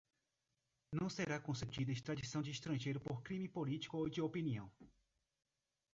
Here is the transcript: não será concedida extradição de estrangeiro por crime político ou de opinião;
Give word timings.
não 0.91 1.07
será 1.11 1.39
concedida 1.39 1.91
extradição 1.91 2.41
de 2.41 2.49
estrangeiro 2.49 2.99
por 2.99 3.21
crime 3.21 3.47
político 3.47 3.97
ou 3.97 4.09
de 4.09 4.19
opinião; 4.19 4.67